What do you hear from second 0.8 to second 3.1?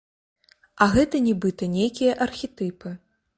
А гэта нібыта нейкія архетыпы.